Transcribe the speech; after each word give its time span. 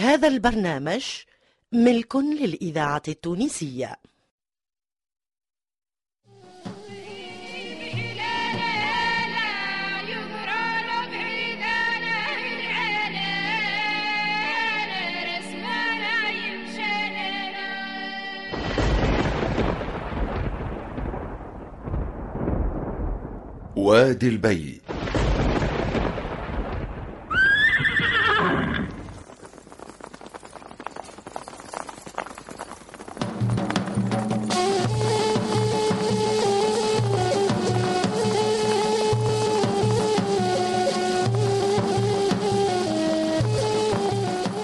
هذا 0.00 0.28
البرنامج 0.28 1.04
ملك 1.72 2.16
للإذاعة 2.16 3.02
التونسية. 3.08 3.96
وادي 23.76 24.28
البي. 24.28 24.80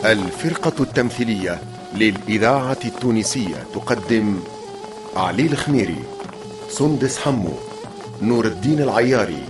الفرقة 0.07 0.83
التمثيلية 0.83 1.61
للإذاعة 1.95 2.79
التونسية 2.85 3.67
تقدم 3.75 4.41
علي 5.17 5.47
الخميري 5.47 6.03
سندس 6.71 7.19
حمو 7.19 7.53
نور 8.23 8.45
الدين 8.45 8.83
العياري 8.83 9.43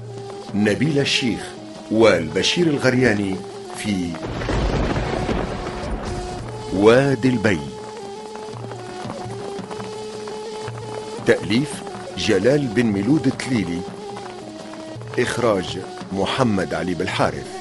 نبيل 0.55 0.99
الشيخ 0.99 1.41
والبشير 1.91 2.67
الغرياني 2.67 3.37
في 3.77 4.11
واد 6.73 7.29
الباي. 7.29 7.61
تأليف 11.27 11.83
جلال 12.19 12.67
بن 12.67 12.87
ميلود 12.87 13.27
التليلي 13.27 13.81
إخراج 15.19 15.79
محمد 16.13 16.75
علي 16.75 16.95
بالحارث. 16.95 17.56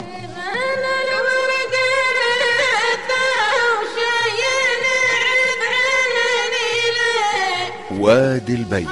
وادي 8.06 8.56
البي 8.56 8.88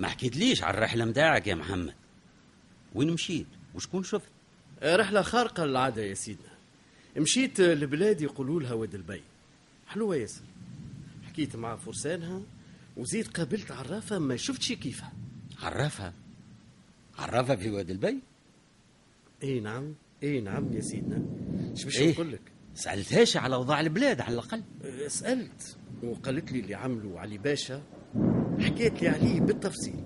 ما 0.00 0.08
حكيتليش 0.08 0.62
على 0.62 0.76
الرحلة 0.78 1.04
متاعك 1.04 1.46
يا 1.46 1.54
محمد. 1.54 1.94
وين 2.94 3.10
مشيت؟ 3.10 3.46
وشكون 3.74 4.02
شفت؟ 4.02 4.28
رحلة 4.82 5.22
خارقة 5.22 5.64
للعادة 5.64 6.02
يا 6.02 6.14
سيدنا. 6.14 6.50
مشيت 7.16 7.60
لبلاد 7.60 8.20
يقولوا 8.20 8.60
لها 8.60 8.72
واد 8.72 8.94
الباي. 8.94 9.22
حلوة 9.86 10.16
ياسر. 10.16 10.42
حكيت 11.26 11.56
مع 11.56 11.76
فرسانها 11.76 12.42
وزيد 12.96 13.28
قابلت 13.28 13.70
عرافة 13.70 14.18
ما 14.18 14.36
شفتش 14.36 14.72
كيفها. 14.72 15.12
عرافة 15.62 16.12
عرافة 17.18 17.56
في 17.56 17.70
واد 17.70 17.92
الباي؟ 17.92 18.18
إي 19.42 19.60
نعم 19.60 19.94
إي 20.22 20.40
نعم 20.40 20.72
يا 20.72 20.80
سيدنا. 20.80 21.22
إيش 21.70 21.84
باش 21.84 21.98
إيه؟ 21.98 22.12
نقول 22.12 22.32
لك؟ 22.32 22.40
سألتهاش 22.74 23.36
على 23.36 23.54
أوضاع 23.54 23.80
البلاد 23.80 24.20
على 24.20 24.34
الأقل. 24.34 24.62
أه، 24.84 25.08
سألت 25.08 25.76
وقالت 26.02 26.52
لي 26.52 26.60
اللي 26.60 26.74
عملوا 26.74 27.20
علي 27.20 27.38
باشا 27.38 27.82
حكيت 28.60 29.02
لي 29.02 29.08
عليه 29.08 29.40
بالتفصيل. 29.40 30.04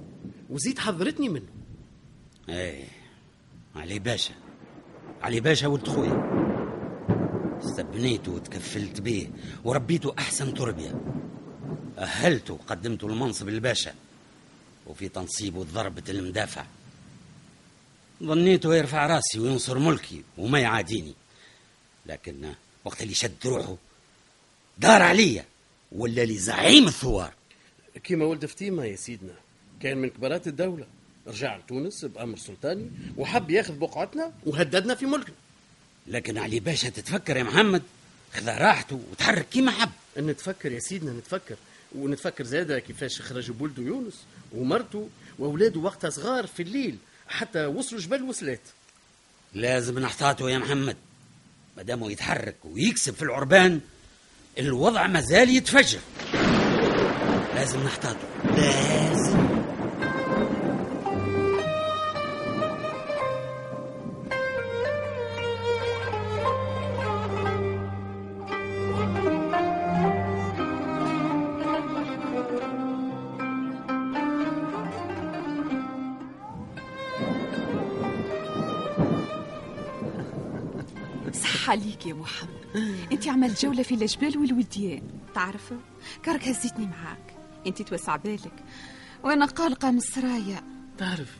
وزيد 0.50 0.78
حذرتني 0.78 1.28
منه. 1.28 1.48
إيه 2.48 2.84
علي 3.76 3.98
باشا. 3.98 4.34
علي 5.22 5.41
باشا 5.41 5.66
ولد 5.66 5.88
خويا. 5.88 6.44
استبنيته 7.64 8.32
وتكفلت 8.32 9.00
به 9.00 9.31
وربيته 9.64 10.14
أحسن 10.19 10.54
تربية. 10.54 11.00
أهلته 11.98 12.54
وقدمته 12.54 13.06
المنصب 13.06 13.48
الباشا 13.48 13.94
وفي 14.87 15.09
تنصيبه 15.09 15.64
ضربة 15.64 16.03
المدافع. 16.09 16.64
ظنيته 18.22 18.75
يرفع 18.75 19.06
راسي 19.06 19.38
وينصر 19.38 19.78
ملكي 19.78 20.22
وما 20.38 20.59
يعاديني. 20.60 21.14
لكن 22.06 22.53
وقت 22.84 23.03
اللي 23.03 23.14
شد 23.14 23.47
روحه 23.47 23.76
دار 24.78 25.03
عليا 25.03 25.44
ولا 25.93 26.25
لي 26.25 26.38
زعيم 26.38 26.87
الثوار. 26.87 27.32
كيما 28.05 28.25
ولد 28.25 28.47
فتيمة 28.47 28.84
يا 28.84 28.97
سيدنا. 28.97 29.34
كان 29.81 29.99
من 29.99 30.09
كبارات 30.09 30.47
الدولة. 30.47 30.87
رجع 31.27 31.56
لتونس 31.56 32.05
بأمر 32.05 32.37
سلطاني 32.38 32.91
وحب 33.16 33.50
ياخذ 33.50 33.78
بقعتنا 33.78 34.32
وهددنا 34.47 34.94
في 34.94 35.06
ملكنا. 35.06 35.34
لكن 36.06 36.38
علي 36.38 36.60
باشا 36.60 36.88
تتفكر 36.88 37.37
يا 37.37 37.43
محمد؟ 37.43 37.82
خذ 38.34 38.49
راحته 38.49 39.00
وتحرك 39.10 39.49
كيما 39.49 39.71
حب. 39.71 39.91
نتفكر 40.19 40.72
يا 40.72 40.78
سيدنا 40.78 41.12
نتفكر. 41.12 41.56
ونتفكر 41.94 42.44
زادة 42.44 42.78
كيفاش 42.78 43.21
خرج 43.21 43.50
بولده 43.50 43.82
يونس 43.82 44.15
ومرته 44.53 45.09
وأولاده 45.38 45.81
وقتها 45.81 46.11
صغار 46.11 46.47
في 46.47 46.62
الليل 46.62 46.97
حتى 47.28 47.66
وصلوا 47.66 48.00
جبل 48.00 48.22
وسلات 48.22 48.61
لازم 49.55 49.99
نحتاطه 49.99 50.50
يا 50.50 50.59
محمد. 50.59 50.97
مادامه 51.76 52.12
يتحرك 52.12 52.56
ويكسب 52.65 53.15
في 53.15 53.22
العربان 53.22 53.81
الوضع 54.59 55.06
مازال 55.06 55.50
يتفجر. 55.50 56.00
لازم 57.54 57.81
نحتاطه 57.84 58.16
لازم. 58.56 59.54
عليك 81.69 82.06
يا 82.06 82.14
محمد. 82.14 82.48
أنت 83.12 83.28
عملت 83.28 83.62
جولة 83.62 83.82
في 83.82 83.94
الجبال 83.94 84.38
والوديان. 84.38 85.03
تعرف 85.34 85.72
كرك 86.25 86.48
هزيتني 86.48 86.87
معاك. 86.87 87.33
انت 87.66 87.82
توسع 87.82 88.16
بالك. 88.16 88.64
وأنا 89.25 89.47
قلقة 89.47 89.91
من 89.91 89.98
السرايا. 89.98 90.62
تعرف 90.98 91.36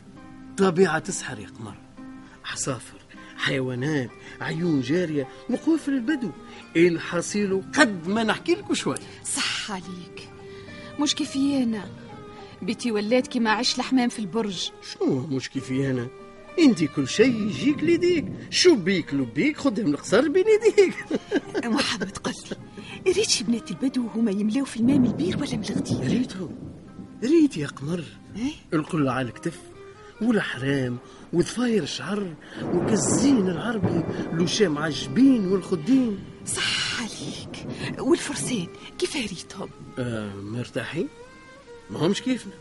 طبيعة 0.57 0.99
تسحر 0.99 1.39
يا 1.39 1.49
قمر. 1.49 1.77
عصافر 2.45 2.99
حيوانات 3.37 4.11
عيون 4.41 4.81
جارية 4.81 5.29
مخوف 5.51 5.89
البدو. 5.89 6.31
الحصيل؟ 6.77 7.63
قد 7.79 8.09
ما 8.09 8.23
نحكي 8.23 8.55
لك 8.55 8.73
شوي. 8.73 8.97
صح 9.25 9.71
عليك. 9.71 10.29
مش 11.01 11.15
كيفي 11.15 11.63
أنا؟ 11.63 11.89
بيتي 12.63 12.93
ولات 12.93 13.27
كيما 13.27 13.51
عش 13.51 13.79
الحمام 13.79 14.09
في 14.09 14.19
البرج. 14.19 14.71
شنو 14.93 15.27
مش 15.27 15.51
كيفي 15.51 15.91
أنا؟ 15.91 16.09
انت 16.59 16.85
كل 16.85 17.09
شيء 17.09 17.47
يجيك 17.47 17.83
ليديك. 17.83 18.25
شو 18.51 18.77
بيك 18.77 19.15
لبيك 19.15 19.57
خدهم 19.57 19.87
القصر 19.87 20.29
بين 20.29 20.45
يديك. 20.47 20.95
محمد 21.65 22.19
ريت 23.07 23.31
شي 23.31 23.45
بنات 23.45 23.71
البدو 23.71 24.07
هما 24.07 24.31
يملاو 24.31 24.65
في 24.65 24.77
الماء 24.77 24.99
من 24.99 25.07
البير 25.07 25.37
ولا 25.37 25.57
من 25.57 25.65
الغدير؟ 25.71 26.11
ريتهم 26.19 26.59
ريت 27.25 27.57
يا 27.57 27.67
قمر. 27.67 28.05
إيه؟ 28.37 28.53
القل 28.73 29.09
على 29.09 29.29
الكتف 29.29 29.59
والحرام 30.23 30.99
وضفاير 31.33 31.83
الشعر 31.83 32.35
وكالزين 32.63 33.49
العربي 33.49 34.05
لوشام 34.33 34.79
عجبين 34.79 35.47
والخدين. 35.47 36.19
صح 36.47 37.01
عليك. 37.01 37.67
والفرسان 38.01 38.67
كيف 38.99 39.17
ريتهم؟ 39.17 39.69
آه 39.99 40.35
مرتاحين؟ 40.35 41.09
ما 41.91 42.07
همش 42.07 42.23
كيفنا. 42.23 42.53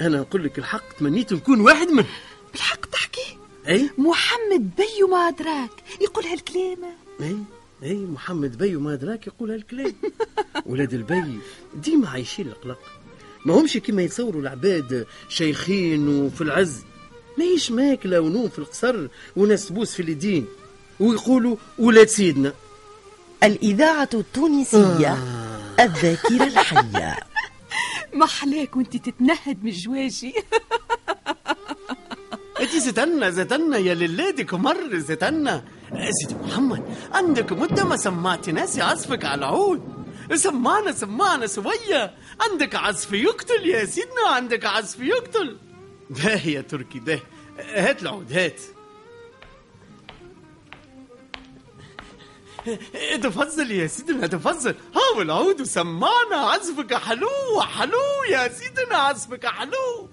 أنا 0.00 0.20
نقول 0.20 0.44
لك 0.44 0.58
الحق 0.58 0.92
تمنيت 0.98 1.32
نكون 1.32 1.60
واحد 1.60 1.88
منهم. 1.88 2.06
بالحق 2.54 2.86
تحكي؟ 2.86 3.38
أي؟ 3.68 3.90
محمد 3.98 4.70
باي 4.76 5.02
وما 5.04 5.28
أدراك. 5.28 5.70
يقول 6.00 6.24
هالكلام 6.24 6.78
أي؟ 7.20 7.36
أي؟ 7.82 7.94
محمد 7.94 8.58
باي 8.58 8.76
وما 8.76 8.92
أدراك 8.94 9.26
يقول 9.26 9.50
هالكلام 9.50 9.92
ولاد 10.66 10.94
الباي 10.94 11.38
ديما 11.74 12.08
عايشين 12.08 12.46
القلق 12.48 12.78
ما 13.44 13.54
همش 13.54 13.76
كما 13.76 14.02
يتصوروا 14.02 14.42
العباد 14.42 15.06
شيخين 15.28 16.08
وفي 16.08 16.40
العز. 16.40 16.82
ماهيش 17.38 17.70
ماكلة 17.70 18.20
ونوم 18.20 18.48
في 18.48 18.58
القصر 18.58 19.06
وناس 19.36 19.68
تبوس 19.68 19.94
في 19.94 20.02
اليدين. 20.02 20.46
ويقولوا 21.00 21.56
ولاد 21.78 22.08
سيدنا. 22.08 22.52
الإذاعة 23.42 24.08
التونسية 24.14 25.18
الذاكرة 25.80 26.44
الحية. 26.44 27.16
محلاك 28.22 28.76
وانت 28.76 28.96
تتنهد 28.96 29.64
من 29.64 29.70
الجواجي. 29.70 30.34
انت 32.64 32.76
زتنا 32.76 33.30
زتنا 33.30 33.78
يا 33.78 33.94
للادك 33.94 34.54
مر 34.54 34.98
زتنا 34.98 35.64
سيدي 36.10 36.34
محمد 36.34 36.96
عندك 37.12 37.52
مدة 37.52 37.84
ما 37.84 37.96
سمعتي 37.96 38.52
ناس 38.52 38.76
يعزفك 38.76 39.24
على 39.24 39.38
العود. 39.38 39.94
سمعنا 40.34 40.92
سمعنا 40.92 41.46
سوية. 41.46 42.14
عندك 42.40 42.74
عزف 42.74 43.12
يقتل 43.12 43.66
يا 43.66 43.84
سيدنا 43.84 44.28
عندك 44.28 44.64
عزف 44.64 45.00
يقتل. 45.00 45.58
ده 46.10 46.34
يا 46.34 46.60
تركي 46.60 46.98
ده. 46.98 47.20
هات 47.58 48.02
العود 48.02 48.32
هات. 48.32 48.60
تفضل 53.22 53.70
يا 53.70 53.86
سيدنا 53.86 54.26
تفضل 54.26 54.74
هاو 54.96 55.22
العود 55.22 55.60
وسمعنا 55.60 56.36
عزفك 56.36 56.94
حلو 56.94 57.60
حلو 57.60 58.24
يا 58.30 58.48
سيدنا 58.48 58.96
عزفك 58.96 59.46
حلو. 59.46 60.08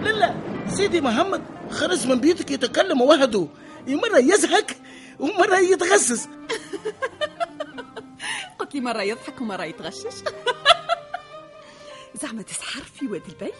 يا 0.00 0.12
للا 0.12 0.34
سيدي 0.76 1.00
محمد 1.00 1.42
خرج 1.70 2.06
من 2.06 2.20
بيتك 2.20 2.50
يتكلم 2.50 3.00
وحده. 3.02 3.46
مرة 3.88 4.18
يزهق 4.18 4.66
ومرة 5.18 5.56
يتغشش 5.58 6.28
قلت 8.58 8.74
لي 8.74 8.80
مرة 8.80 9.02
يضحك 9.02 9.40
ومرة 9.40 9.64
يتغشش. 9.64 10.14
زعما 12.22 12.42
تسحر 12.42 12.82
في 12.82 13.06
واد 13.06 13.22
الباي؟ 13.28 13.52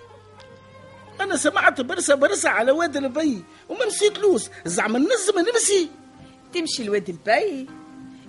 أنا 1.20 1.36
سمعت 1.36 1.80
برشة 1.80 2.14
برشة 2.14 2.48
على 2.50 2.72
واد 2.72 2.96
الباي 2.96 3.44
وما 3.68 3.86
نسيتلوش 3.86 4.42
زعما 4.66 4.98
ننجم 4.98 5.38
نمشي. 5.52 5.90
تمشي 6.54 6.84
لواد 6.84 7.08
الباي. 7.08 7.66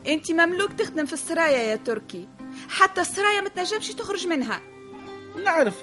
أنت 0.07 0.31
مملوك 0.31 0.73
تخدم 0.73 1.05
في 1.05 1.13
السرايا 1.13 1.57
يا 1.57 1.75
تركي. 1.75 2.27
حتى 2.69 3.01
السرايا 3.01 3.41
ما 3.41 3.49
تنجمش 3.49 3.87
تخرج 3.87 4.27
منها. 4.27 4.61
نعرف. 5.43 5.75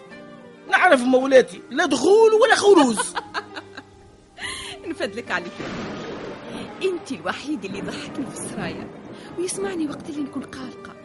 نعرف 0.71 1.01
مولاتي 1.03 1.63
لا 1.71 1.87
دخول 1.87 2.33
ولا 2.43 2.55
خروج. 2.55 2.97
نفدلك 4.89 5.31
عليك 5.31 5.53
انت 6.83 7.13
الوحيد 7.13 7.65
اللي 7.65 7.79
يضحكني 7.79 8.27
في 8.27 8.35
السرايا 8.35 8.89
ويسمعني 9.39 9.87
وقت 9.89 10.11
اللي 10.11 10.23
نكون 10.23 10.43
قلقه 10.43 10.97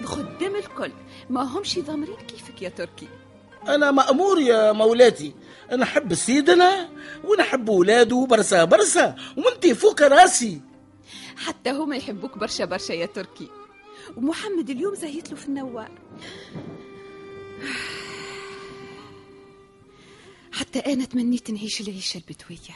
الخدام 0.00 0.56
الكل 0.56 0.92
ما 1.30 1.42
همش 1.42 1.78
ضامرين 1.78 2.16
كيفك 2.16 2.62
يا 2.62 2.68
تركي. 2.68 3.08
أنا 3.68 3.90
مأمور 3.90 4.40
يا 4.40 4.72
مولاتي 4.72 5.34
نحب 5.78 6.14
سيدنا 6.14 6.88
ونحب 7.24 7.68
ولاده 7.68 8.26
برسة 8.30 8.64
برسة 8.64 9.14
وانتي 9.36 9.74
فوق 9.74 10.02
راسي. 10.02 10.60
حتى 11.36 11.70
هما 11.70 11.96
يحبوك 11.96 12.38
برشا 12.38 12.64
برشا 12.64 12.92
يا 12.92 13.06
تركي. 13.06 13.48
ومحمد 14.16 14.70
اليوم 14.70 14.94
زايت 14.94 15.30
له 15.30 15.36
في 15.36 15.46
النوار. 15.48 15.90
حتى 20.58 20.78
أنا 20.78 21.04
تمنيت 21.04 21.50
نعيش 21.50 21.80
العيشة 21.80 22.18
البدوية. 22.18 22.74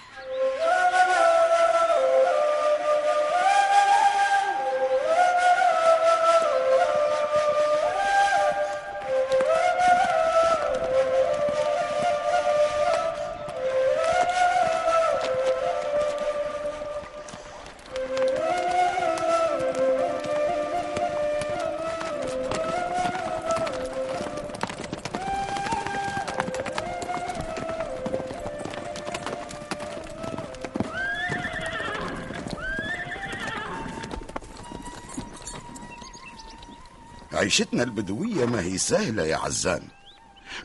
عيشتنا 37.53 37.83
البدوية 37.83 38.45
ما 38.45 38.61
هي 38.61 38.79
سهلة 38.79 39.23
يا 39.23 39.37
عزام 39.37 39.83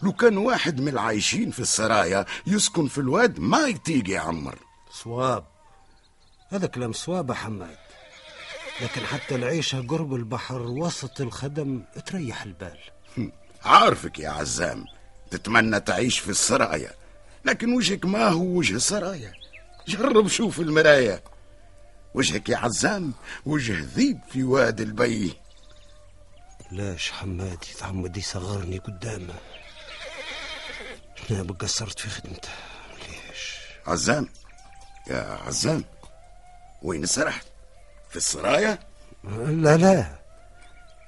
لو 0.03 0.13
كان 0.13 0.37
واحد 0.37 0.81
من 0.81 0.87
العايشين 0.87 1.51
في 1.51 1.59
السرايا 1.59 2.25
يسكن 2.47 2.87
في 2.87 2.97
الواد 2.97 3.39
ما 3.39 3.67
يطيق 3.67 4.09
يعمر 4.09 4.59
صواب 4.91 5.45
هذا 6.49 6.67
كلام 6.67 6.93
صواب 6.93 7.29
يا 7.29 7.35
حماد. 7.35 7.77
لكن 8.81 9.01
حتى 9.01 9.35
العيشة 9.35 9.87
قرب 9.87 10.15
البحر 10.15 10.61
وسط 10.61 11.21
الخدم 11.21 11.83
تريح 12.05 12.43
البال. 12.43 12.77
عارفك 13.65 14.19
يا 14.19 14.29
عزام 14.29 14.85
تتمنى 15.31 15.79
تعيش 15.79 16.19
في 16.19 16.29
السرايا. 16.29 16.91
لكن 17.45 17.73
وجهك 17.73 18.05
ما 18.05 18.27
هو 18.27 18.45
وجه 18.45 18.75
السرايا 18.75 19.33
جرب 19.87 20.27
شوف 20.27 20.59
المراية 20.59 21.23
وجهك 22.13 22.49
يا 22.49 22.57
عزام 22.57 23.13
وجه 23.45 23.85
ذيب 23.95 24.19
في 24.31 24.43
واد 24.43 24.81
البي. 24.81 25.46
ليش 26.71 27.11
حماد 27.11 27.63
يتعمد 27.71 28.17
يصغرني 28.17 28.77
قدامه. 28.77 29.33
أنا 31.31 31.53
قصرت 31.53 31.99
في 31.99 32.09
خدمته؟ 32.09 32.49
ليش؟ 32.99 33.57
عزام. 33.87 34.29
يا 35.07 35.39
عزام 35.45 35.83
وين 36.81 37.05
سرحت؟ 37.05 37.45
في 38.09 38.15
السرايا؟ 38.15 38.79
لا 39.23 39.77
لا. 39.77 40.19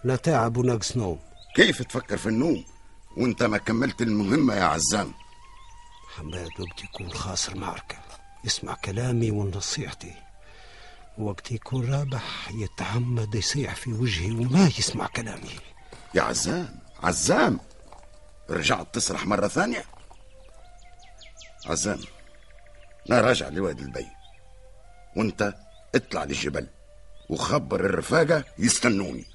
لا 0.04 0.16
تعب 0.16 0.58
وناقص 0.58 0.98
نوم. 0.98 1.20
كيف 1.56 1.82
تفكر 1.82 2.18
في 2.18 2.26
النوم؟ 2.26 2.66
وانت 3.18 3.44
ما 3.44 3.58
كملت 3.58 4.02
المهمة 4.02 4.56
يا 4.56 4.64
عزام. 4.64 5.14
حماد 6.16 6.50
وقت 6.60 6.84
يكون 6.84 7.14
خاسر 7.14 7.56
معركة. 7.56 7.98
يسمع 8.44 8.74
كلامي 8.74 9.32
ونصيحتي. 9.32 10.29
وقت 11.18 11.52
يكون 11.52 11.94
رابح 11.94 12.52
يتعمد 12.52 13.36
يصيح 13.36 13.76
في 13.76 13.94
وجهي 13.94 14.32
وما 14.32 14.72
يسمع 14.80 15.08
كلامي. 15.08 15.50
يا 16.16 16.22
عزام 16.22 16.80
عزام! 17.04 17.60
رجعت 18.50 18.96
تسرح 18.96 19.26
مرة 19.26 19.48
ثانية؟ 19.48 19.84
عزام 21.66 22.00
أنا 23.10 23.22
راجع 23.22 23.50
لوادي 23.50 23.84
البي. 23.84 24.08
وأنت 25.16 25.54
اطلع 25.96 26.24
للجبل 26.24 26.68
وخبر 27.30 27.86
الرفاقة 27.86 28.44
يستنوني. 28.58 29.26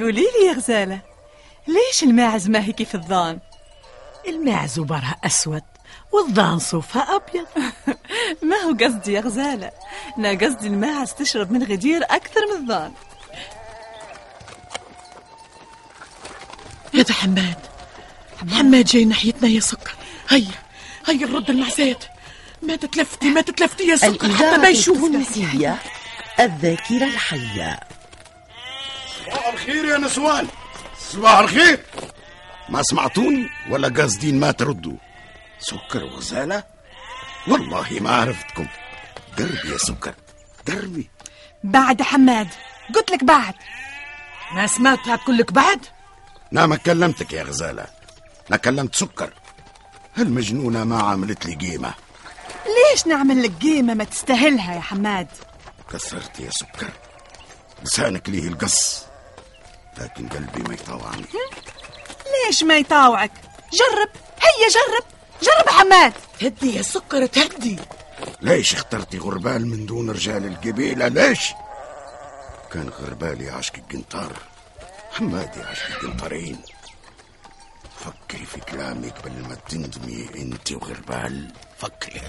قولي 0.00 0.22
لي 0.22 0.46
يا 0.46 0.52
غزالة 0.52 1.00
ليش 1.68 2.02
الماعز 2.02 2.48
ما 2.48 2.64
هيك 2.64 2.82
في 2.82 2.94
الظان؟ 2.94 3.38
الماعز 4.28 4.80
برها 4.80 5.16
أسود 5.24 5.62
والضان 6.12 6.58
صوفها 6.58 7.16
أبيض. 7.16 7.46
ما 8.48 8.56
هو 8.56 8.76
قصدي 8.80 9.12
يا 9.12 9.20
غزالة 9.20 9.70
أنا 10.18 10.30
قصدي 10.30 10.66
الماعز 10.66 11.12
تشرب 11.12 11.52
من 11.52 11.62
غدير 11.62 12.02
أكثر 12.04 12.40
من 12.46 12.62
الضان 12.62 12.92
هذا 16.94 17.14
حماد 17.14 17.58
حماد 18.52 18.84
جاي 18.84 19.04
ناحيتنا 19.04 19.48
يا 19.48 19.60
سكر. 19.60 19.94
هيا 20.28 20.46
هيا 21.06 21.26
نرد 21.26 21.50
المعزات 21.50 22.04
ما 22.62 22.76
تتلفتي 22.76 23.30
ما 23.30 23.40
تتلفتي 23.40 23.84
يا 23.84 23.96
سكر 23.96 24.28
حتى 24.28 24.56
ما 24.56 24.68
التونسية 24.68 25.78
الذاكرة 26.40 27.04
الحية. 27.04 27.93
صباح 29.24 29.46
الخير 29.46 29.84
يا 29.84 29.98
نسوان. 29.98 30.48
صباح 30.98 31.38
الخير. 31.38 31.80
ما 32.68 32.82
سمعتوني 32.82 33.48
ولا 33.70 33.88
قاصدين 33.88 34.40
ما 34.40 34.50
تردوا. 34.52 34.96
سكر 35.58 36.04
وغزالة 36.04 36.64
والله 37.48 37.88
ما 38.00 38.10
عرفتكم. 38.10 38.66
قربي 39.38 39.72
يا 39.72 39.78
سكر. 39.78 40.14
قربي 40.68 41.10
بعد 41.64 42.02
حماد. 42.02 42.48
قلت 42.94 43.10
لك 43.10 43.24
بعد. 43.24 43.54
ما 44.52 44.66
سمعتها 44.66 45.16
كلك 45.16 45.52
بعد؟ 45.52 45.86
أنا 46.52 46.66
ما 46.66 46.76
كلمتك 46.76 47.32
يا 47.32 47.42
غزالة. 47.42 47.86
أنا 48.50 48.56
كلمت 48.56 48.94
سكر. 48.94 49.32
هالمجنونة 50.16 50.84
ما 50.84 51.02
عملت 51.02 51.46
لي 51.46 51.54
قيمة. 51.54 51.94
ليش 52.66 53.06
نعمل 53.06 53.42
لك 53.42 53.52
قيمة 53.62 53.94
ما 53.94 54.04
تستاهلها 54.04 54.74
يا 54.74 54.80
حماد؟ 54.80 55.28
كسرت 55.92 56.40
يا 56.40 56.50
سكر. 56.50 56.90
لسانك 57.82 58.28
ليه 58.28 58.48
القص. 58.48 59.04
لكن 59.98 60.28
قلبي 60.28 60.62
ما 60.62 60.74
يطوعني. 60.74 61.26
ليش 62.46 62.62
ما 62.62 62.78
يطاوعك؟ 62.78 63.30
جرب 63.72 64.08
هيا 64.40 64.68
جرب 64.68 65.04
جرب 65.42 65.68
حماد. 65.68 66.12
تهدي 66.40 66.76
يا 66.76 66.82
سكر 66.82 67.26
تهدي 67.26 67.78
ليش 68.40 68.74
اخترتي 68.74 69.18
غربال 69.18 69.66
من 69.66 69.86
دون 69.86 70.10
رجال 70.10 70.46
القبيلة؟ 70.46 71.08
ليش؟ 71.08 71.52
كان 72.72 72.88
غربال 72.88 73.40
يعشق 73.40 73.74
القنطار. 73.76 74.32
حماد 75.12 75.56
يعشق 75.56 75.86
القنطارين 75.86 76.62
فكري 78.04 78.46
في 78.46 78.60
كلامي 78.60 79.08
قبل 79.10 79.32
ما 79.32 79.54
تندمي 79.54 80.28
انت 80.36 80.72
وغربال 80.72 81.52
فكري. 81.78 82.20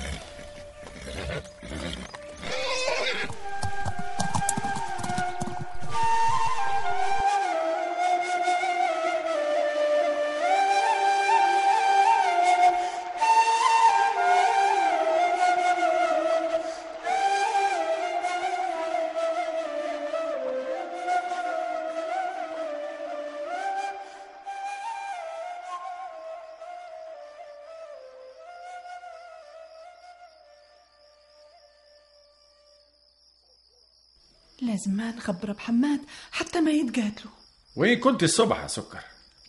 لازم 34.61 34.91
ما 34.91 35.11
نخبر 35.11 35.51
بحماد 35.51 35.99
حتى 36.31 36.61
ما 36.61 36.71
يتقاتلوا. 36.71 37.31
وين 37.75 37.99
كنت 37.99 38.23
الصبح 38.23 38.61
يا 38.61 38.67
سكر؟ 38.67 38.99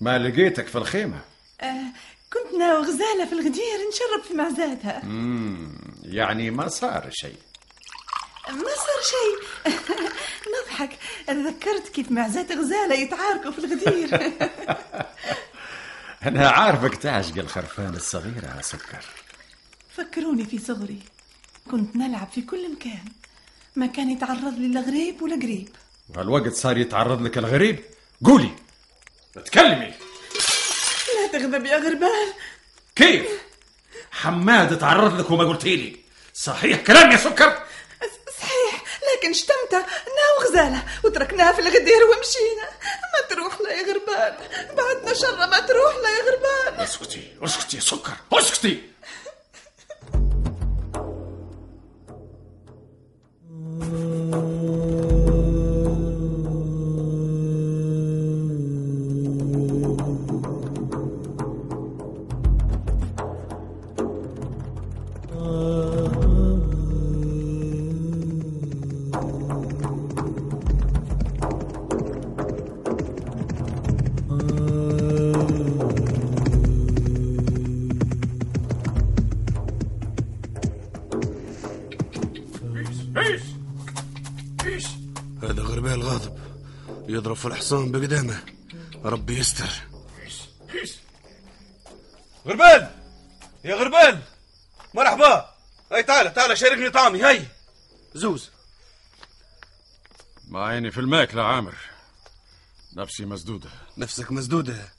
ما 0.00 0.18
لقيتك 0.18 0.66
في 0.66 0.78
الخيمة. 0.78 1.20
آه 1.60 1.84
كنت 2.32 2.54
أنا 2.54 2.78
وغزالة 2.78 3.26
في 3.26 3.32
الغدير 3.32 3.78
نشرب 3.92 4.22
في 4.28 4.34
معزاتها. 4.34 5.02
يعني 6.02 6.50
ما 6.50 6.68
صار 6.68 7.08
شيء. 7.12 7.36
ما 8.48 8.56
صار 8.56 9.02
شيء. 9.02 9.46
نضحك. 10.64 10.98
تذكرت 11.26 11.88
كيف 11.88 12.10
معزات 12.10 12.52
غزالة 12.52 12.94
يتعاركوا 12.94 13.50
في 13.50 13.58
الغدير. 13.58 14.20
أنا 16.26 16.48
عارفك 16.50 16.94
تعشق 16.94 17.38
الخرفان 17.38 17.94
الصغيرة 17.94 18.56
يا 18.56 18.62
سكر. 18.62 19.04
فكروني 19.96 20.44
في 20.44 20.58
صغري. 20.58 20.98
كنت 21.70 21.96
نلعب 21.96 22.28
في 22.32 22.42
كل 22.42 22.72
مكان. 22.72 23.04
ما 23.76 23.86
كان 23.86 24.10
يتعرض 24.10 24.58
لي 24.58 24.68
لا 24.68 24.80
غريب 24.80 25.22
ولا 25.22 25.36
قريب. 25.36 25.68
وهالوقت 26.08 26.52
صار 26.52 26.78
يتعرض 26.78 27.22
لك 27.22 27.38
الغريب. 27.38 27.84
قولي. 28.24 28.50
تكلمي 29.44 29.94
لا 31.14 31.26
تغضب 31.32 31.64
يا 31.66 31.76
غربال. 31.76 32.32
كيف؟ 32.96 33.26
حماد 34.10 34.78
تعرض 34.78 35.20
لك 35.20 35.30
وما 35.30 35.44
قلتي 35.44 35.76
لي 35.76 35.96
صحيح 36.34 36.80
كلام 36.80 37.10
يا 37.12 37.16
سكر؟ 37.16 37.62
صحيح 38.38 38.84
لكن 39.12 39.32
شتمته 39.32 39.78
أنا 39.78 40.24
وغزالة 40.38 40.84
وتركناها 41.04 41.52
في 41.52 41.58
الغدير 41.58 42.04
ومشينا. 42.04 42.68
ما 43.12 43.28
تروح 43.30 43.60
لا 43.60 43.72
يا 43.72 43.82
غربال. 43.82 44.36
بعدنا 44.76 45.14
شر 45.14 45.36
ما 45.36 45.60
تروح 45.60 45.94
لا 46.02 46.10
يا 46.10 46.22
غربال. 46.22 46.80
اسكتي 46.84 47.32
اسكتي 47.42 47.76
يا 47.76 47.82
سكر 47.82 48.16
اسكتي. 48.32 48.82
يضرب 87.36 87.48
في 87.50 87.54
الحصان 87.54 87.92
بقدامه. 87.92 88.42
ربي 89.04 89.38
يستر. 89.38 89.70
غربال! 92.46 92.90
يا 93.64 93.74
غربال! 93.74 94.22
مرحبا! 94.94 95.54
هاي 95.92 96.02
تعال 96.02 96.34
تعال 96.34 96.58
شاركني 96.58 96.90
طعمي 96.90 97.22
هاي. 97.22 97.46
زوز. 98.14 98.50
ما 100.48 100.64
عيني 100.64 100.90
في 100.90 101.00
الماكلة 101.00 101.42
عامر. 101.42 101.74
نفسي 102.96 103.24
مسدودة. 103.24 103.70
نفسك 103.96 104.32
مسدودة. 104.32 104.92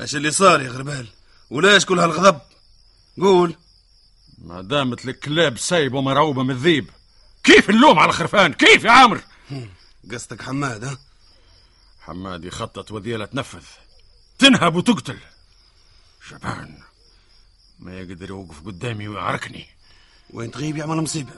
إيش 0.00 0.16
اللي 0.16 0.30
صار 0.30 0.62
يا 0.62 0.70
غربال؟ 0.70 1.06
وليش 1.50 1.84
كل 1.84 2.00
هالغضب؟ 2.00 2.40
قول. 3.20 3.54
ما 4.38 4.62
دامت 4.62 5.04
الكلاب 5.04 5.58
سايبة 5.58 6.00
مرعوبة 6.00 6.42
من 6.42 6.50
الذيب. 6.50 6.90
كيف 7.44 7.70
اللوم 7.70 7.98
على 7.98 8.08
الخرفان 8.08 8.52
كيف 8.52 8.84
يا 8.84 8.90
عامر؟ 8.90 9.20
قصدك 10.12 10.42
حماد 10.42 10.84
ها؟ 10.84 10.98
حماد 12.00 12.44
يخطط 12.44 12.92
وذيلة 12.92 13.24
تنفذ. 13.24 13.64
تنهب 14.38 14.74
وتقتل. 14.74 15.18
شبان 16.28 16.82
ما 17.78 18.00
يقدر 18.00 18.28
يوقف 18.28 18.66
قدامي 18.66 19.08
ويعركني. 19.08 19.66
وين 20.30 20.50
تغيب 20.50 20.76
يعمل 20.76 20.96
مصيبة 20.96 21.32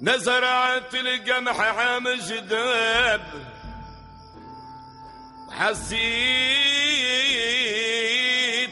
نزرعت 0.00 0.94
القمح 0.94 1.60
عام 1.60 2.08
جداب 2.08 3.22
وحسيت 5.48 6.08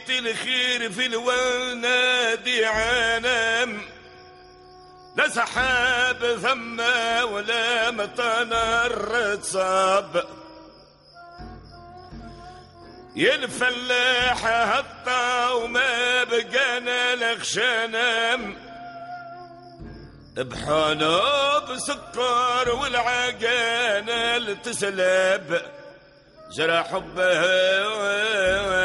الخير 0.09 0.91
في 0.91 1.05
الونادي 1.05 2.65
عالم 2.65 3.81
سحاب 5.29 6.37
ثم 6.41 6.79
ولا 7.33 7.91
مطر 7.91 9.35
تصاب 9.35 10.23
يا 13.15 13.35
الفلاح 13.35 14.45
هطا 14.45 15.49
وما 15.49 16.23
بقانا 16.23 17.15
لخشانم 17.15 18.55
بحانه 20.37 21.59
بسكر 21.59 22.75
والعقانة 22.75 24.53
تسلب 24.53 25.61
جرى 26.57 26.83
حبها 26.83 27.77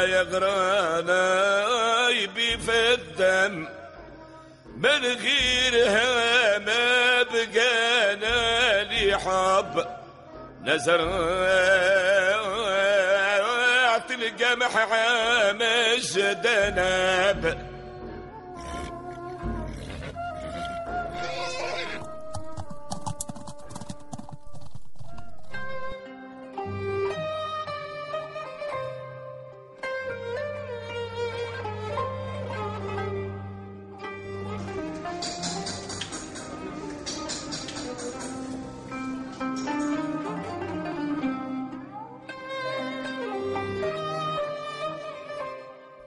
يا 0.05 0.21
غرانا 0.21 2.09
يبي 2.09 2.57
في 2.57 2.93
الدم. 2.93 3.82
من 4.83 5.05
غيرها 5.05 6.57
ما 6.57 7.23
بقانا 7.23 8.83
لي 8.83 9.19
حب. 9.19 9.85
نزر 10.63 11.01
القمح 14.23 14.77
عام 14.77 15.61
الجدناب 15.61 17.72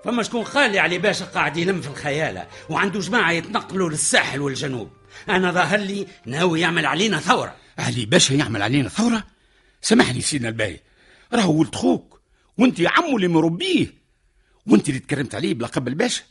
فما 0.06 0.22
شكون 0.22 0.44
خالي 0.44 0.78
علي 0.78 0.98
باشا 0.98 1.25
قاعد 1.25 1.56
يلم 1.56 1.80
في 1.80 1.88
الخيالة 1.88 2.46
وعنده 2.68 3.00
جماعة 3.00 3.32
يتنقلوا 3.32 3.90
للساحل 3.90 4.40
والجنوب. 4.40 4.90
أنا 5.28 5.52
ظاهر 5.52 5.78
لي 5.78 6.06
ناوي 6.26 6.60
يعمل 6.60 6.86
علينا 6.86 7.20
ثورة. 7.20 7.56
علي 7.78 8.06
باشا 8.06 8.34
يعمل 8.34 8.62
علينا 8.62 8.88
ثورة؟ 8.88 9.26
سامحني 9.82 10.20
سيدنا 10.20 10.48
الباي 10.48 10.80
راهو 11.32 11.52
ولد 11.52 11.75
خوك 11.75 12.20
وأنت 12.58 12.80
عمو 12.80 13.16
اللي 13.16 13.28
مربيه. 13.28 13.94
وأنت 14.66 14.88
اللي 14.88 15.00
تكرمت 15.00 15.34
عليه 15.34 15.54
بلقب 15.54 15.88
الباشا 15.88 16.22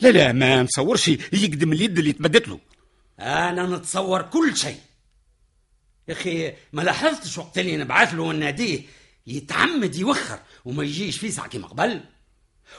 لا 0.00 0.08
لا 0.08 0.32
ما 0.32 0.62
نصورش 0.62 1.08
يقدم 1.08 1.72
اليد 1.72 1.98
اللي 1.98 2.12
تبدت 2.12 2.48
له. 2.48 2.60
أنا 3.20 3.76
نتصور 3.76 4.22
كل 4.22 4.56
شيء. 4.56 4.80
يا 6.08 6.14
أخي 6.14 6.52
ما 6.72 6.82
لاحظتش 6.82 7.38
وقت 7.38 7.58
اللي 7.58 7.76
نبعث 7.76 8.14
له 8.14 8.22
وناديه 8.22 8.80
يتعمد 9.26 9.94
يوخر 9.94 10.38
وما 10.64 10.84
يجيش 10.84 11.18
في 11.18 11.30
ساعة 11.30 11.48
كيما 11.48 11.66
قبل؟ 11.66 12.00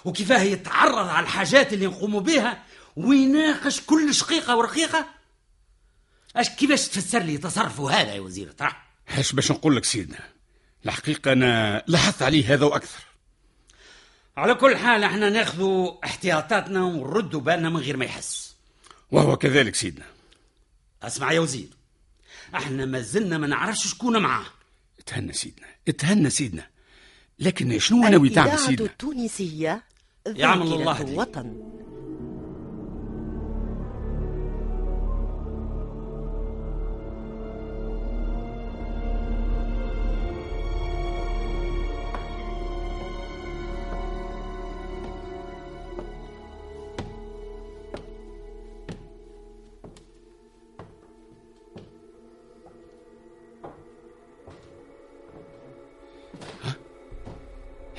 وكيفاه 0.06 0.42
يتعرض 0.42 1.08
على 1.08 1.24
الحاجات 1.24 1.74
اللي 1.74 1.88
نقوموا 1.88 2.22
بها 2.22 2.64
ويناقش 2.96 3.82
كل 3.82 4.14
شقيقة 4.14 4.58
ورقيقة؟ 4.58 5.08
اش 6.36 6.50
كيفاش 6.50 6.88
تفسر 6.88 7.20
لي 7.20 7.38
تصرفه 7.38 7.92
هذا 7.92 8.14
يا 8.14 8.20
وزير 8.20 8.52
طرح 8.52 8.86
هاش 9.08 9.34
باش 9.34 9.52
نقول 9.52 9.76
لك 9.76 9.86
سيدنا 9.86 10.20
الحقيقة 10.86 11.32
أنا 11.34 11.84
لاحظت 11.88 12.22
عليه 12.22 12.54
هذا 12.54 12.66
وأكثر. 12.66 13.04
على 14.38 14.56
كل 14.56 14.78
حال 14.78 15.04
إحنا 15.04 15.30
ناخذوا 15.30 16.06
احتياطاتنا 16.06 16.84
ونردوا 16.84 17.42
بالنا 17.42 17.70
من 17.70 17.78
غير 17.78 17.98
ما 17.98 18.06
يحس 18.06 18.56
وهو 19.12 19.38
كذلك 19.38 19.76
سيدنا. 19.76 20.06
اسمع 21.04 21.32
يا 21.32 21.40
وزير 21.40 21.70
إحنا 22.56 22.86
ما 22.86 23.00
زلنا 23.02 23.38
ما 23.38 23.48
نعرفش 23.48 23.88
شكون 23.88 24.22
معاه. 24.22 24.46
اتهنى 25.00 25.34
سيدنا 25.34 25.68
اتهنى 25.88 26.30
سيدنا. 26.30 26.68
لكن 27.40 27.80
شنو 27.80 28.02
ناوي 28.02 28.30
تعمل 28.30 28.60
سيدنا 28.60 28.88
التونسية 28.88 29.84
يعمل 30.28 30.74
الله 30.74 30.92
هديك. 30.92 31.16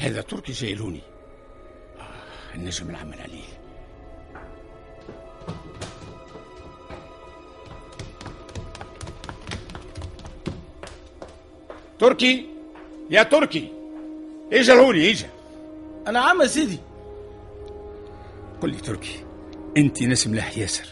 هذا 0.07 0.21
تركي 0.21 0.53
جايلوني 0.53 1.01
آه 1.99 2.55
النجم 2.55 2.91
العمل 2.91 3.21
عليه. 3.21 3.45
تركي؟ 11.99 12.47
يا 13.11 13.23
تركي. 13.23 13.73
اجا 14.53 14.75
لهوني 14.75 15.11
اجا. 15.11 15.31
أنا 16.07 16.21
عم 16.21 16.47
سيدي. 16.47 16.79
قل 18.61 18.71
لي 18.71 18.77
تركي 18.77 19.25
أنت 19.77 20.03
ناس 20.03 20.27
ملاح 20.27 20.59
ياسر 20.59 20.87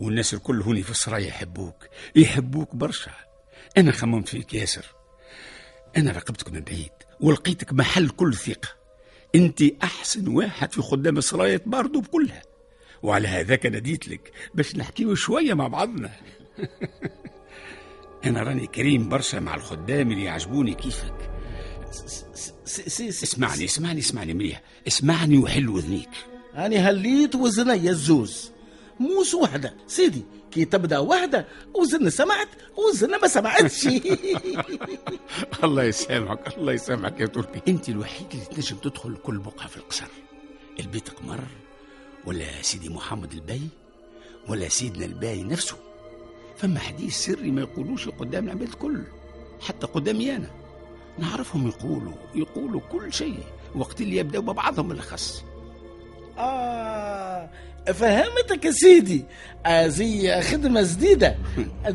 والناس 0.00 0.34
الكل 0.34 0.62
هوني 0.62 0.82
في 0.82 0.90
السرايا 0.90 1.26
يحبوك 1.26 1.88
يحبوك 2.16 2.74
برشا. 2.76 3.12
أنا 3.78 3.92
خممت 3.92 4.28
فيك 4.28 4.54
ياسر. 4.54 4.86
أنا 5.96 6.12
راقبتك 6.12 6.52
من 6.52 6.60
بعيد. 6.60 6.92
ولقيتك 7.22 7.72
محل 7.72 8.08
كل 8.08 8.34
ثقة. 8.34 8.68
أنت 9.34 9.62
أحسن 9.82 10.28
واحد 10.28 10.72
في 10.72 10.82
خدام 10.82 11.18
السرايا 11.18 11.60
باردو 11.66 12.00
بكلها 12.00 12.42
وعلى 13.02 13.28
هذاك 13.28 13.66
ناديت 13.66 14.08
لك 14.08 14.32
باش 14.54 14.76
نحكيو 14.76 15.14
شوية 15.14 15.54
مع 15.54 15.68
بعضنا. 15.68 16.10
أنا 18.24 18.42
راني 18.42 18.66
كريم 18.66 19.08
برشا 19.08 19.36
مع 19.36 19.54
الخدام 19.54 20.12
اللي 20.12 20.24
يعجبوني 20.24 20.74
كيفك. 20.74 21.30
اسمعني 22.98 23.64
اسمعني 23.64 24.00
اسمعني 24.00 24.34
مليح. 24.34 24.62
اسمعني 24.86 25.38
وحل 25.38 25.68
وذنيك. 25.68 26.10
أنا 26.54 26.76
هليت 26.76 27.34
وزني 27.34 27.90
الزوز. 27.90 28.52
موش 29.00 29.34
وحدة. 29.34 29.74
سيدي 29.86 30.22
كي 30.52 30.64
تبدأ 30.64 30.98
وحدة 30.98 31.46
وذن 31.74 32.10
سمعت 32.10 32.48
وذن 32.76 33.20
ما 33.20 33.28
سمعتش. 33.28 33.88
الله 35.64 35.82
يسامحك 35.82 36.58
الله 36.58 36.72
يسامحك 36.72 37.20
يا 37.20 37.26
تركي. 37.26 37.60
أنت 37.68 37.88
الوحيد 37.88 38.26
اللي 38.32 38.44
تنجم 38.44 38.76
تدخل 38.76 39.16
كل 39.16 39.38
بقعة 39.38 39.68
في 39.68 39.76
القصر. 39.76 40.06
البيت 40.80 41.08
قمر 41.08 41.40
ولا 42.26 42.62
سيدي 42.62 42.88
محمد 42.88 43.32
الباي 43.32 43.68
ولا 44.48 44.68
سيدنا 44.68 45.04
الباي 45.04 45.44
نفسه. 45.44 45.76
فما 46.56 46.78
حديث 46.78 47.16
سري 47.16 47.50
ما 47.50 47.60
يقولوش 47.60 48.08
قدام 48.08 48.44
العباد 48.44 48.68
الكل 48.68 49.02
حتى 49.60 49.86
قدامي 49.86 50.36
أنا 50.36 50.50
نعرفهم 51.18 51.68
يقولوا 51.68 52.14
يقولوا 52.34 52.80
كل 52.92 53.12
شيء 53.12 53.38
وقت 53.74 54.00
اللي 54.00 54.16
يبدأوا 54.16 54.44
ببعضهم 54.44 54.88
بالاخص 54.88 55.44
آه 56.38 57.48
فهمتك 57.86 58.64
يا 58.64 58.70
سيدي. 58.70 59.24
هذه 59.66 60.40
خدمة 60.40 60.82
جديدة. 60.82 61.36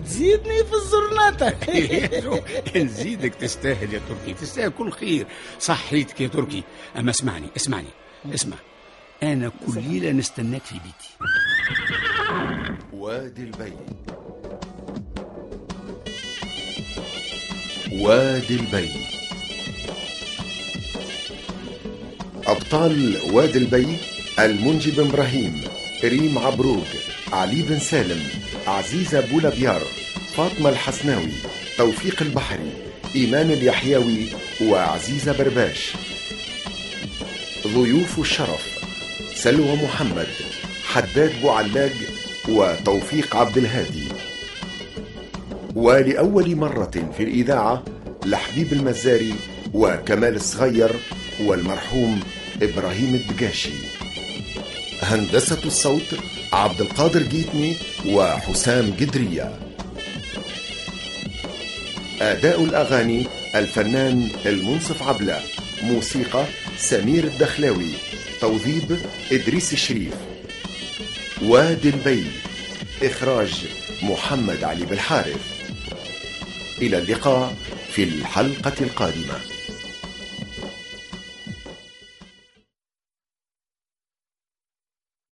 تزيدني 0.05 0.63
في 0.63 0.73
الزرناطة. 0.73 1.53
نزيدك 2.83 3.35
تستاهل 3.35 3.93
يا 3.93 4.01
تركي. 4.09 4.33
تستاهل 4.33 4.69
كل 4.69 4.91
خير. 4.91 5.27
صحيتك 5.59 6.21
يا 6.21 6.27
تركي. 6.27 6.63
أما 6.97 7.11
اسمعني 7.11 7.47
اسمعني. 7.57 7.87
اسمع. 8.33 8.57
أنا 9.23 9.49
كل 9.49 9.81
ليلة 9.81 10.11
نستناك 10.11 10.61
في 10.61 10.75
بيتي. 10.75 11.09
وادي 12.93 13.43
البي. 13.43 13.73
وادي 17.91 18.55
البي. 18.55 18.91
أبطال 22.47 23.17
وادي 23.31 23.57
البي. 23.57 23.97
المنجب 24.39 24.99
إبراهيم 24.99 25.61
ريم 26.03 26.37
عبروق 26.37 26.85
علي 27.33 27.61
بن 27.61 27.79
سالم 27.79 28.23
عزيزة 28.67 29.19
بولابيار 29.19 29.81
فاطمة 30.35 30.69
الحسناوي 30.69 31.31
توفيق 31.77 32.21
البحري 32.21 32.71
إيمان 33.15 33.51
اليحيوي 33.51 34.27
وعزيزة 34.61 35.37
برباش. 35.37 35.93
ضيوف 37.67 38.19
الشرف 38.19 38.79
سلوى 39.35 39.75
محمد 39.75 40.27
حداد 40.85 41.41
بوعلاج 41.41 41.93
وتوفيق 42.49 43.35
عبد 43.35 43.57
الهادي. 43.57 44.07
ولأول 45.75 46.55
مرة 46.55 47.11
في 47.17 47.23
الإذاعة 47.23 47.83
لحبيب 48.25 48.73
المزاري 48.73 49.33
وكمال 49.73 50.35
الصغير 50.35 50.91
والمرحوم 51.39 52.19
إبراهيم 52.61 53.15
الدقاشي. 53.15 53.97
هندسة 55.01 55.59
الصوت 55.65 56.19
عبد 56.53 56.81
القادر 56.81 57.21
جيتني 57.21 57.75
وحسام 58.05 58.93
جدرية. 58.99 59.59
أداء 62.21 62.63
الأغاني 62.63 63.25
الفنان 63.55 64.29
المنصف 64.45 65.03
عبلة. 65.03 65.41
موسيقى 65.83 66.45
سمير 66.77 67.23
الدخلاوي. 67.23 67.91
توظيب 68.41 68.99
إدريس 69.31 69.73
الشريف. 69.73 70.13
وادي 71.41 71.89
البي. 71.89 72.25
إخراج 73.03 73.65
محمد 74.03 74.63
علي 74.63 74.85
بالحارث. 74.85 75.41
إلى 76.81 76.97
اللقاء 76.97 77.55
في 77.91 78.03
الحلقة 78.03 78.75
القادمة. 78.81 79.56